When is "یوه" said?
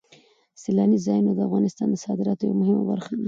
2.69-2.83